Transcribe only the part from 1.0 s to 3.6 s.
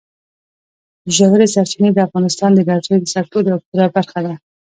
ژورې سرچینې د افغانستان د انرژۍ د سکتور